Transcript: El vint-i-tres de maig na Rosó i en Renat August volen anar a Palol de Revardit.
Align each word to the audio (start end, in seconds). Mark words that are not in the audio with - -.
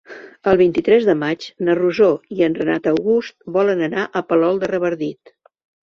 El 0.51 0.55
vint-i-tres 0.61 1.03
de 1.09 1.15
maig 1.23 1.45
na 1.67 1.75
Rosó 1.81 2.09
i 2.37 2.41
en 2.49 2.57
Renat 2.61 2.89
August 2.95 3.39
volen 3.59 3.85
anar 3.89 4.07
a 4.21 4.25
Palol 4.33 4.63
de 4.65 4.71
Revardit. 4.77 5.35